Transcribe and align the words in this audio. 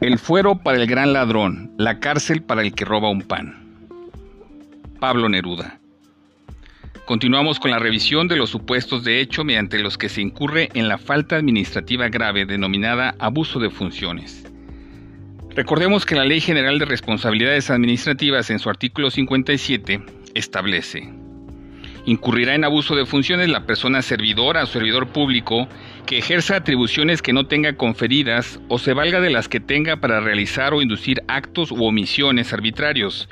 El 0.00 0.18
fuero 0.18 0.54
para 0.54 0.78
el 0.78 0.86
gran 0.86 1.12
ladrón, 1.12 1.72
la 1.76 2.00
cárcel 2.00 2.42
para 2.42 2.62
el 2.62 2.74
que 2.74 2.86
roba 2.86 3.10
un 3.10 3.20
pan. 3.20 3.86
Pablo 4.98 5.28
Neruda. 5.28 5.78
Continuamos 7.04 7.60
con 7.60 7.70
la 7.70 7.78
revisión 7.78 8.26
de 8.26 8.36
los 8.36 8.48
supuestos 8.48 9.04
de 9.04 9.20
hecho 9.20 9.44
mediante 9.44 9.78
los 9.78 9.98
que 9.98 10.08
se 10.08 10.22
incurre 10.22 10.70
en 10.72 10.88
la 10.88 10.96
falta 10.96 11.36
administrativa 11.36 12.08
grave 12.08 12.46
denominada 12.46 13.14
abuso 13.18 13.60
de 13.60 13.68
funciones. 13.68 14.50
Recordemos 15.50 16.06
que 16.06 16.14
la 16.14 16.24
Ley 16.24 16.40
General 16.40 16.78
de 16.78 16.86
Responsabilidades 16.86 17.68
Administrativas 17.68 18.48
en 18.48 18.58
su 18.58 18.70
artículo 18.70 19.10
57 19.10 20.02
establece 20.34 21.19
Incurrirá 22.10 22.56
en 22.56 22.64
abuso 22.64 22.96
de 22.96 23.06
funciones 23.06 23.48
la 23.50 23.66
persona 23.66 24.02
servidora 24.02 24.64
o 24.64 24.66
servidor 24.66 25.10
público 25.10 25.68
que 26.06 26.18
ejerza 26.18 26.56
atribuciones 26.56 27.22
que 27.22 27.32
no 27.32 27.46
tenga 27.46 27.76
conferidas 27.76 28.58
o 28.66 28.80
se 28.80 28.94
valga 28.94 29.20
de 29.20 29.30
las 29.30 29.48
que 29.48 29.60
tenga 29.60 29.98
para 29.98 30.18
realizar 30.18 30.74
o 30.74 30.82
inducir 30.82 31.22
actos 31.28 31.70
u 31.70 31.84
omisiones 31.84 32.52
arbitrarios, 32.52 33.28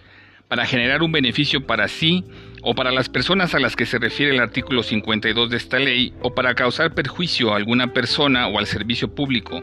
para 0.47 0.65
generar 0.65 1.03
un 1.03 1.11
beneficio 1.11 1.67
para 1.67 1.89
sí 1.89 2.23
o 2.63 2.75
para 2.75 2.91
las 2.91 3.09
personas 3.09 3.55
a 3.55 3.59
las 3.59 3.77
que 3.77 3.87
se 3.87 3.99
refiere 3.99 4.35
el 4.35 4.41
artículo 4.41 4.83
52 4.83 5.51
de 5.51 5.57
esta 5.57 5.79
ley 5.79 6.13
o 6.21 6.35
para 6.35 6.55
causar 6.55 6.95
perjuicio 6.95 7.53
a 7.53 7.57
alguna 7.57 7.93
persona 7.93 8.49
o 8.49 8.59
al 8.59 8.67
servicio 8.67 9.15
público, 9.15 9.63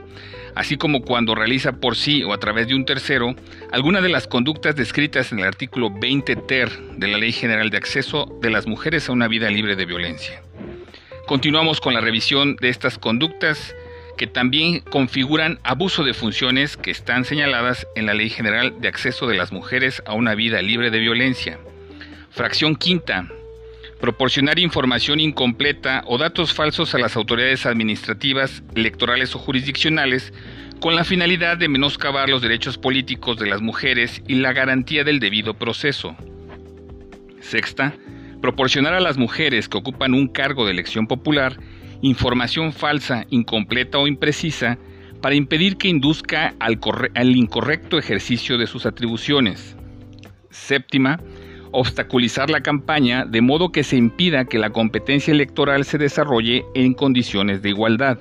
así 0.55 0.77
como 0.77 1.01
cuando 1.01 1.35
realiza 1.35 1.73
por 1.73 1.95
sí 1.95 2.23
o 2.23 2.33
a 2.33 2.39
través 2.39 2.67
de 2.67 2.75
un 2.75 2.85
tercero 2.85 3.35
alguna 3.71 4.01
de 4.01 4.09
las 4.09 4.27
conductas 4.27 4.75
descritas 4.75 5.31
en 5.31 5.39
el 5.39 5.45
artículo 5.45 5.89
20 5.91 6.35
ter 6.35 6.69
de 6.97 7.07
la 7.07 7.17
Ley 7.17 7.31
General 7.31 7.69
de 7.69 7.77
Acceso 7.77 8.37
de 8.41 8.49
las 8.49 8.67
Mujeres 8.67 9.09
a 9.09 9.11
una 9.11 9.27
vida 9.27 9.49
libre 9.49 9.75
de 9.75 9.85
violencia. 9.85 10.41
Continuamos 11.27 11.81
con 11.81 11.93
la 11.93 12.01
revisión 12.01 12.55
de 12.57 12.69
estas 12.69 12.97
conductas 12.97 13.75
que 14.17 14.27
también 14.27 14.79
configuran 14.79 15.59
abuso 15.63 16.03
de 16.03 16.13
funciones 16.13 16.77
que 16.77 16.91
están 16.91 17.25
señaladas 17.25 17.87
en 17.95 18.05
la 18.05 18.13
Ley 18.13 18.29
General 18.29 18.79
de 18.79 18.87
Acceso 18.87 19.27
de 19.27 19.35
las 19.35 19.51
Mujeres 19.51 20.01
a 20.05 20.13
una 20.13 20.35
vida 20.35 20.61
libre 20.61 20.91
de 20.91 20.99
violencia. 20.99 21.59
Fracción 22.35 22.75
quinta. 22.75 23.29
Proporcionar 24.01 24.59
información 24.59 25.21
incompleta 25.21 26.03
o 26.05 26.17
datos 26.17 26.53
falsos 26.53 26.93
a 26.93 26.97
las 26.97 27.15
autoridades 27.15 27.65
administrativas, 27.65 28.61
electorales 28.75 29.33
o 29.35 29.39
jurisdiccionales 29.39 30.33
con 30.81 30.97
la 30.97 31.05
finalidad 31.05 31.55
de 31.55 31.69
menoscabar 31.69 32.27
los 32.27 32.41
derechos 32.41 32.77
políticos 32.77 33.39
de 33.39 33.45
las 33.45 33.61
mujeres 33.61 34.21
y 34.27 34.35
la 34.35 34.51
garantía 34.51 35.05
del 35.05 35.21
debido 35.21 35.53
proceso. 35.53 36.13
Sexta 37.39 37.93
proporcionar 38.41 38.93
a 38.93 38.99
las 38.99 39.17
mujeres 39.17 39.69
que 39.69 39.77
ocupan 39.77 40.13
un 40.13 40.27
cargo 40.27 40.65
de 40.65 40.73
elección 40.73 41.07
popular 41.07 41.57
información 42.01 42.73
falsa, 42.73 43.25
incompleta 43.29 43.97
o 43.97 44.07
imprecisa 44.07 44.77
para 45.21 45.35
impedir 45.35 45.77
que 45.77 45.87
induzca 45.87 46.53
al, 46.59 46.81
al, 47.15 47.33
incorrecto 47.33 47.97
ejercicio 47.97 48.57
de 48.57 48.67
sus 48.67 48.85
atribuciones. 48.85 49.77
Séptima, 50.49 51.21
obstaculizar 51.75 52.49
la 52.49 52.61
campaña 52.61 53.25
de 53.25 53.41
modo 53.41 53.71
que 53.71 53.83
se 53.83 53.97
impida 53.97 54.45
que 54.45 54.57
la 54.57 54.69
competencia 54.69 55.33
electoral 55.33 55.83
se 55.83 55.97
desarrolle 55.97 56.65
en 56.73 56.93
condiciones 56.93 57.61
de 57.61 57.69
igualdad. 57.69 58.17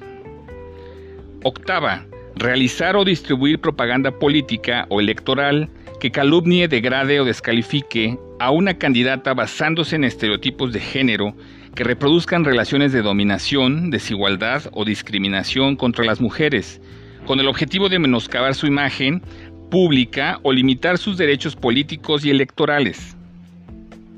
Octava, 1.45 2.05
realizar 2.37 2.97
o 2.97 3.05
distribuir 3.05 3.61
propaganda 3.61 4.11
política 4.11 4.87
o 4.89 5.01
electoral 5.01 5.69
que 6.01 6.11
calumnie, 6.11 6.69
degrade 6.69 7.21
o 7.21 7.25
descalifique 7.25 8.19
a 8.41 8.51
una 8.51 8.75
candidata 8.75 9.33
basándose 9.35 9.97
en 9.97 10.05
estereotipos 10.05 10.73
de 10.73 10.81
género 10.81 11.35
que 11.75 11.85
reproduzcan 11.85 12.45
relaciones 12.45 12.93
de 12.93 13.03
dominación, 13.03 13.91
desigualdad 13.91 14.63
o 14.73 14.85
discriminación 14.85 15.77
contra 15.77 16.05
las 16.05 16.21
mujeres, 16.21 16.81
con 17.27 17.41
el 17.41 17.49
objetivo 17.49 17.89
de 17.89 17.99
menoscabar 17.99 18.55
su 18.55 18.67
imagen 18.67 19.23
pública 19.71 20.39
o 20.43 20.53
limitar 20.53 20.99
sus 20.99 21.17
derechos 21.17 21.57
políticos 21.57 22.25
y 22.25 22.31
electorales. 22.31 23.17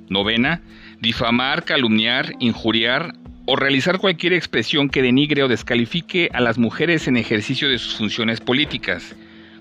Novena, 0.09 0.62
difamar, 1.00 1.65
calumniar, 1.65 2.33
injuriar 2.39 3.15
o 3.47 3.56
realizar 3.56 3.99
cualquier 3.99 4.33
expresión 4.33 4.89
que 4.89 5.03
denigre 5.03 5.43
o 5.43 5.49
descalifique 5.49 6.31
a 6.33 6.41
las 6.41 6.59
mujeres 6.59 7.06
en 7.06 7.17
ejercicio 7.17 7.69
de 7.69 7.78
sus 7.78 7.97
funciones 7.97 8.41
políticas, 8.41 9.15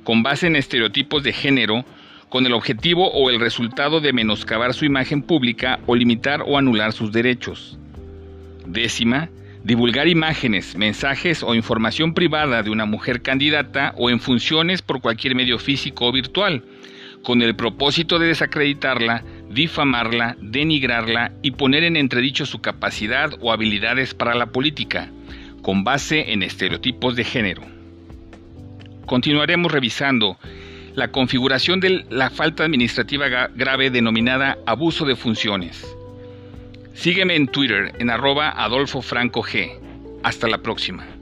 con 0.03 0.23
base 0.23 0.47
en 0.47 0.55
estereotipos 0.55 1.23
de 1.23 1.33
género 1.33 1.85
con 2.29 2.45
el 2.45 2.53
objetivo 2.53 3.09
o 3.11 3.29
el 3.29 3.39
resultado 3.39 4.01
de 4.01 4.11
menoscabar 4.11 4.73
su 4.73 4.85
imagen 4.85 5.21
pública 5.21 5.79
o 5.85 5.95
limitar 5.95 6.41
o 6.45 6.57
anular 6.57 6.91
sus 6.91 7.11
derechos. 7.11 7.77
Décima, 8.65 9.29
divulgar 9.63 10.07
imágenes, 10.07 10.75
mensajes 10.75 11.43
o 11.43 11.55
información 11.55 12.13
privada 12.13 12.61
de 12.61 12.71
una 12.71 12.85
mujer 12.85 13.21
candidata 13.21 13.93
o 13.97 14.09
en 14.09 14.19
funciones 14.19 14.81
por 14.81 15.01
cualquier 15.01 15.35
medio 15.35 15.59
físico 15.59 16.07
o 16.07 16.11
virtual, 16.11 16.63
con 17.23 17.41
el 17.41 17.55
propósito 17.55 18.19
de 18.19 18.27
desacreditarla, 18.27 19.23
difamarla, 19.55 20.35
denigrarla 20.41 21.31
y 21.41 21.51
poner 21.51 21.85
en 21.85 21.95
entredicho 21.95 22.45
su 22.45 22.59
capacidad 22.59 23.31
o 23.39 23.53
habilidades 23.53 24.13
para 24.13 24.35
la 24.35 24.47
política, 24.47 25.09
con 25.61 25.85
base 25.85 26.33
en 26.33 26.43
estereotipos 26.43 27.15
de 27.15 27.23
género. 27.23 27.63
Continuaremos 29.05 29.71
revisando 29.71 30.37
la 30.93 31.07
configuración 31.07 31.79
de 31.79 32.05
la 32.09 32.29
falta 32.29 32.65
administrativa 32.65 33.27
grave 33.55 33.89
denominada 33.89 34.57
abuso 34.65 35.05
de 35.05 35.15
funciones. 35.15 35.87
Sígueme 36.93 37.35
en 37.35 37.47
Twitter 37.47 37.93
en 37.99 38.09
arroba 38.09 38.49
Adolfo 38.49 39.01
Franco 39.01 39.41
G. 39.41 39.79
Hasta 40.23 40.47
la 40.47 40.57
próxima. 40.57 41.14